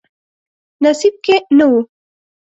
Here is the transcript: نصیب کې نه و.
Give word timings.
نصیب 0.83 1.15
کې 1.25 1.35
نه 1.57 1.65
و. 1.69 1.71